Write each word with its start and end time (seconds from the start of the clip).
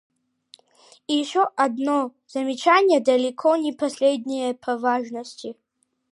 И 1.07 1.13
еще 1.13 1.51
одно 1.55 2.15
замечание, 2.25 3.01
далеко 3.01 3.55
не 3.55 3.71
последнее 3.71 4.55
по 4.55 4.75
важности. 4.79 5.55